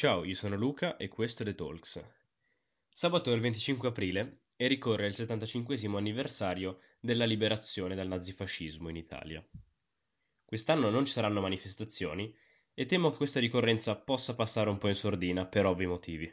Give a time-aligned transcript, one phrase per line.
[0.00, 2.02] Ciao, io sono Luca e questo è The Talks.
[2.88, 8.96] Sabato è il 25 aprile e ricorre il 75 anniversario della liberazione dal nazifascismo in
[8.96, 9.46] Italia.
[10.42, 12.34] Quest'anno non ci saranno manifestazioni
[12.72, 16.32] e temo che questa ricorrenza possa passare un po' in sordina per ovvi motivi.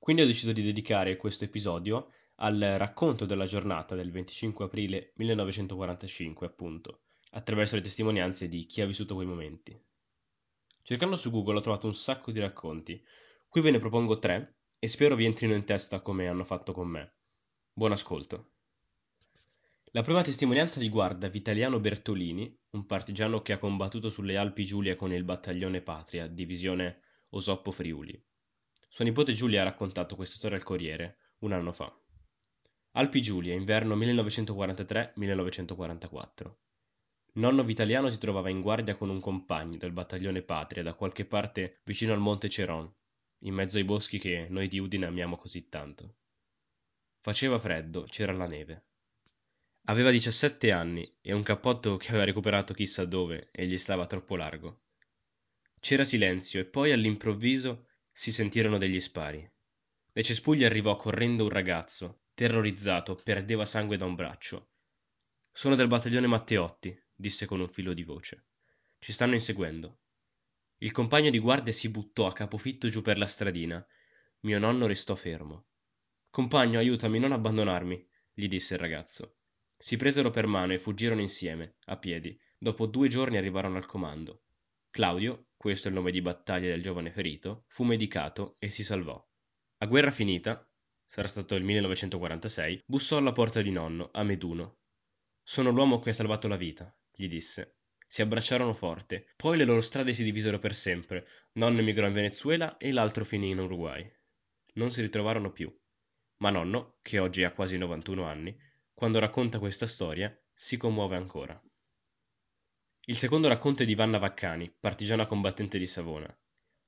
[0.00, 2.08] Quindi ho deciso di dedicare questo episodio
[2.38, 8.86] al racconto della giornata del 25 aprile 1945, appunto, attraverso le testimonianze di chi ha
[8.86, 9.80] vissuto quei momenti.
[10.86, 13.02] Cercando su Google ho trovato un sacco di racconti.
[13.48, 16.88] Qui ve ne propongo tre e spero vi entrino in testa come hanno fatto con
[16.88, 17.14] me.
[17.72, 18.50] Buon ascolto.
[19.92, 25.10] La prima testimonianza riguarda Vitaliano Bertolini, un partigiano che ha combattuto sulle Alpi Giulia con
[25.10, 28.22] il battaglione Patria, divisione Osoppo Friuli.
[28.86, 31.90] Sua nipote Giulia ha raccontato questa storia al Corriere un anno fa.
[32.90, 36.56] Alpi Giulia, inverno 1943-1944.
[37.36, 41.80] Nonno Vitaliano si trovava in guardia con un compagno del battaglione Patria da qualche parte
[41.82, 42.88] vicino al monte Ceron,
[43.40, 46.18] in mezzo ai boschi che noi di Udine amiamo così tanto.
[47.20, 48.84] Faceva freddo, c'era la neve.
[49.86, 54.36] Aveva 17 anni e un cappotto che aveva recuperato chissà dove e gli stava troppo
[54.36, 54.82] largo.
[55.80, 59.46] C'era silenzio e poi all'improvviso si sentirono degli spari.
[60.12, 64.68] Dai cespugli arrivò correndo un ragazzo, terrorizzato, perdeva sangue da un braccio.
[65.50, 68.44] Sono del battaglione Matteotti, disse con un filo di voce.
[68.98, 69.98] Ci stanno inseguendo.
[70.78, 73.84] Il compagno di guardia si buttò a capofitto giù per la stradina.
[74.40, 75.66] Mio nonno restò fermo.
[76.30, 79.36] Compagno, aiutami, non abbandonarmi, gli disse il ragazzo.
[79.76, 82.38] Si presero per mano e fuggirono insieme, a piedi.
[82.58, 84.42] Dopo due giorni arrivarono al comando.
[84.90, 89.22] Claudio, questo è il nome di battaglia del giovane ferito, fu medicato e si salvò.
[89.78, 90.68] A guerra finita,
[91.06, 94.78] sarà stato il 1946, bussò alla porta di nonno, a Meduno.
[95.46, 97.76] Sono l'uomo che ha salvato la vita, gli disse.
[98.08, 101.26] Si abbracciarono forte, poi le loro strade si divisero per sempre.
[101.52, 104.10] Nonno emigrò in Venezuela e l'altro finì in Uruguay.
[104.74, 105.70] Non si ritrovarono più.
[106.38, 108.58] Ma nonno, che oggi ha quasi 91 anni,
[108.94, 111.62] quando racconta questa storia, si commuove ancora.
[113.04, 116.34] Il secondo racconto è di Vanna Vaccani, partigiana combattente di Savona.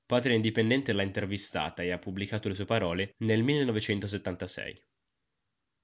[0.06, 4.82] Patria Indipendente l'ha intervistata e ha pubblicato le sue parole nel 1976.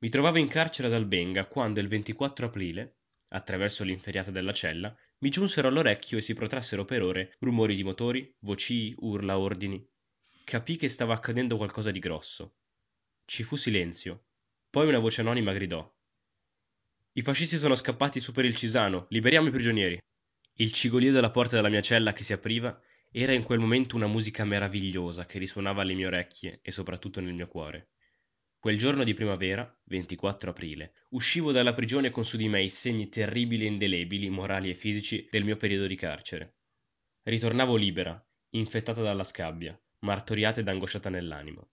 [0.03, 2.97] Mi trovavo in carcere ad Albenga quando il 24 aprile,
[3.29, 8.35] attraverso l'inferiata della cella, mi giunsero all'orecchio e si protrassero per ore rumori di motori,
[8.41, 9.81] vocii, urla, ordini.
[10.43, 12.57] Capì che stava accadendo qualcosa di grosso.
[13.25, 14.25] Ci fu silenzio.
[14.71, 15.89] Poi una voce anonima gridò:
[17.13, 20.01] I fascisti sono scappati su per il Cisano, liberiamo i prigionieri.
[20.55, 22.77] Il cigolio della porta della mia cella che si apriva
[23.13, 27.34] era in quel momento una musica meravigliosa che risuonava alle mie orecchie e soprattutto nel
[27.34, 27.91] mio cuore.
[28.62, 33.09] Quel giorno di primavera, 24 aprile, uscivo dalla prigione con su di me i segni
[33.09, 36.59] terribili e indelebili, morali e fisici, del mio periodo di carcere.
[37.25, 41.71] Ritornavo libera, infettata dalla scabbia, martoriata ed angosciata nell'animo.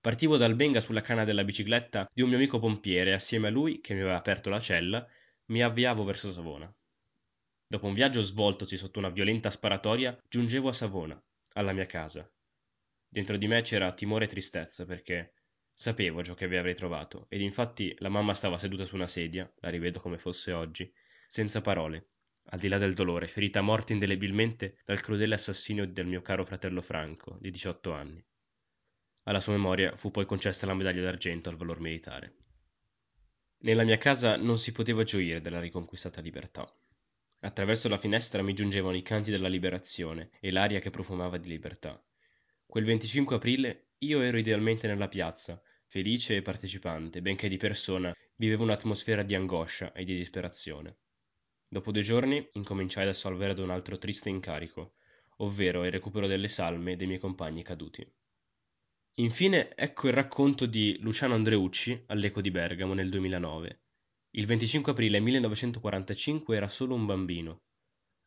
[0.00, 3.50] Partivo dal Benga sulla canna della bicicletta di un mio amico pompiere e assieme a
[3.50, 5.04] lui, che mi aveva aperto la cella,
[5.46, 6.72] mi avviavo verso Savona.
[7.66, 11.20] Dopo un viaggio svoltosi sotto una violenta sparatoria, giungevo a Savona,
[11.54, 12.32] alla mia casa.
[13.08, 15.32] Dentro di me c'era timore e tristezza perché
[15.82, 19.52] Sapevo ciò che vi avrei trovato, ed infatti la mamma stava seduta su una sedia,
[19.56, 20.88] la rivedo come fosse oggi,
[21.26, 22.10] senza parole,
[22.50, 26.44] al di là del dolore, ferita a morte indelebilmente dal crudele assassinio del mio caro
[26.44, 28.24] fratello Franco, di 18 anni.
[29.24, 32.36] Alla sua memoria fu poi concessa la medaglia d'argento al valor militare.
[33.62, 36.72] Nella mia casa non si poteva gioire della riconquistata libertà.
[37.40, 42.00] Attraverso la finestra mi giungevano i canti della liberazione e l'aria che profumava di libertà.
[42.64, 45.60] Quel 25 aprile io ero idealmente nella piazza,
[45.92, 50.96] felice e partecipante, benché di persona vivevo un'atmosfera di angoscia e di disperazione.
[51.68, 54.94] Dopo due giorni incominciai ad assolvere ad un altro triste incarico,
[55.40, 58.10] ovvero il recupero delle salme dei miei compagni caduti.
[59.16, 63.80] Infine ecco il racconto di Luciano Andreucci all'Eco di Bergamo nel 2009.
[64.30, 67.64] Il 25 aprile 1945 era solo un bambino.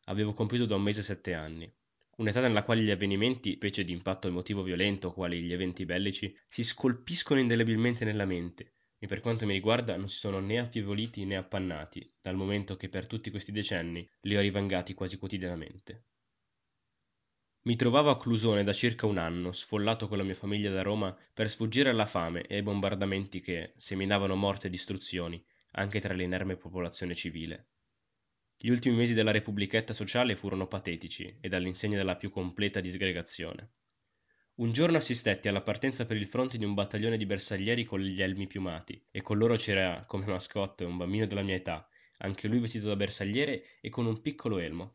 [0.04, 1.68] Avevo compiuto da un mese sette anni
[2.16, 6.62] un'età nella quale gli avvenimenti, specie di impatto emotivo violento quali gli eventi bellici, si
[6.62, 11.36] scolpiscono indelebilmente nella mente e per quanto mi riguarda non si sono né affievoliti né
[11.36, 16.04] appannati, dal momento che per tutti questi decenni li ho rivangati quasi quotidianamente.
[17.66, 21.14] Mi trovavo a Clusone da circa un anno, sfollato con la mia famiglia da Roma
[21.34, 26.56] per sfuggire alla fame e ai bombardamenti che seminavano morte e distruzioni anche tra l'inerme
[26.56, 27.66] popolazione civile.
[28.58, 33.72] Gli ultimi mesi della Repubblichetta sociale furono patetici ed all'insegna della più completa disgregazione.
[34.54, 38.22] Un giorno assistetti alla partenza per il fronte di un battaglione di bersaglieri con gli
[38.22, 41.86] elmi piumati e con loro c'era come mascotte un bambino della mia età,
[42.18, 44.94] anche lui vestito da bersagliere e con un piccolo elmo.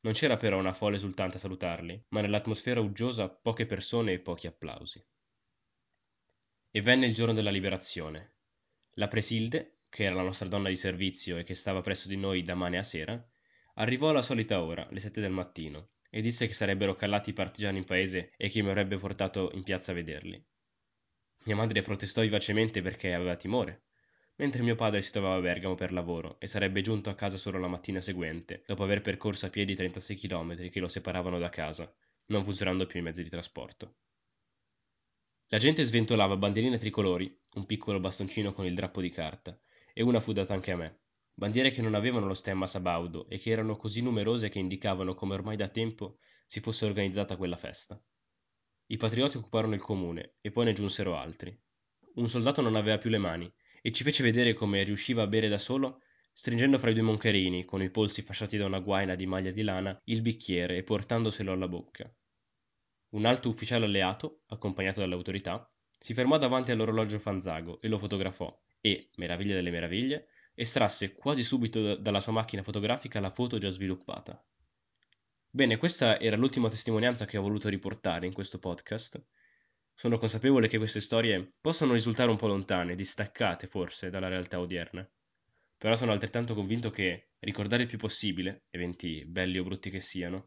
[0.00, 4.48] Non c'era però una folla esultante a salutarli, ma nell'atmosfera uggiosa poche persone e pochi
[4.48, 5.00] applausi.
[6.72, 8.38] E venne il giorno della liberazione.
[8.96, 12.42] La Presilde, che era la nostra donna di servizio e che stava presso di noi
[12.42, 13.26] da mane a sera,
[13.76, 17.78] arrivò alla solita ora, le sette del mattino, e disse che sarebbero callati i partigiani
[17.78, 20.44] in paese e che mi avrebbe portato in piazza a vederli.
[21.44, 23.84] Mia madre protestò vivacemente perché aveva timore,
[24.36, 27.58] mentre mio padre si trovava a Bergamo per lavoro e sarebbe giunto a casa solo
[27.58, 31.48] la mattina seguente, dopo aver percorso a piedi i 36 km che lo separavano da
[31.48, 31.90] casa,
[32.26, 33.94] non funzionando più i mezzi di trasporto.
[35.52, 39.60] La gente sventolava bandierine tricolori, un piccolo bastoncino con il drappo di carta,
[39.92, 41.00] e una fu data anche a me,
[41.34, 45.34] bandiere che non avevano lo stemma sabaudo e che erano così numerose che indicavano come
[45.34, 46.16] ormai da tempo
[46.46, 48.02] si fosse organizzata quella festa.
[48.86, 51.54] I patrioti occuparono il comune e poi ne giunsero altri.
[52.14, 53.52] Un soldato non aveva più le mani
[53.82, 56.00] e ci fece vedere come riusciva a bere da solo,
[56.32, 59.60] stringendo fra i due moncherini, con i polsi fasciati da una guaina di maglia di
[59.60, 62.10] lana, il bicchiere e portandoselo alla bocca.
[63.12, 68.50] Un alto ufficiale alleato, accompagnato dalle autorità, si fermò davanti all'orologio Fanzago e lo fotografò
[68.80, 74.42] e, meraviglia delle meraviglie, estrasse quasi subito dalla sua macchina fotografica la foto già sviluppata.
[75.50, 79.22] Bene, questa era l'ultima testimonianza che ho voluto riportare in questo podcast.
[79.94, 85.06] Sono consapevole che queste storie possono risultare un po' lontane, distaccate forse dalla realtà odierna,
[85.76, 90.46] però sono altrettanto convinto che ricordare il più possibile, eventi belli o brutti che siano,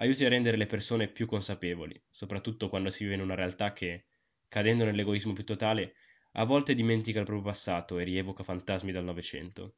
[0.00, 4.06] aiuti a rendere le persone più consapevoli, soprattutto quando si vive in una realtà che,
[4.48, 5.94] cadendo nell'egoismo più totale,
[6.32, 9.76] a volte dimentica il proprio passato e rievoca fantasmi dal Novecento.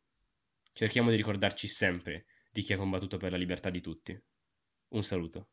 [0.72, 4.18] Cerchiamo di ricordarci sempre di chi ha combattuto per la libertà di tutti.
[4.88, 5.40] Un saluto.